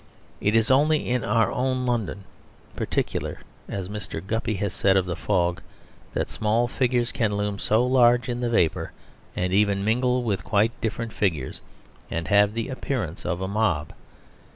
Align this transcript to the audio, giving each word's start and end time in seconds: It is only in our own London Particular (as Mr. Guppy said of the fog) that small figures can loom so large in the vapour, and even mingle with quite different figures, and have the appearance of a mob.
It 0.39 0.55
is 0.55 0.71
only 0.71 1.07
in 1.11 1.23
our 1.23 1.51
own 1.51 1.85
London 1.85 2.23
Particular 2.75 3.41
(as 3.69 3.87
Mr. 3.87 4.19
Guppy 4.25 4.59
said 4.67 4.97
of 4.97 5.05
the 5.05 5.15
fog) 5.15 5.61
that 6.15 6.31
small 6.31 6.67
figures 6.67 7.11
can 7.11 7.35
loom 7.37 7.59
so 7.59 7.85
large 7.85 8.27
in 8.27 8.39
the 8.39 8.49
vapour, 8.49 8.93
and 9.35 9.53
even 9.53 9.85
mingle 9.85 10.23
with 10.23 10.43
quite 10.43 10.71
different 10.81 11.13
figures, 11.13 11.61
and 12.09 12.29
have 12.29 12.55
the 12.55 12.69
appearance 12.69 13.27
of 13.27 13.41
a 13.41 13.47
mob. 13.47 13.93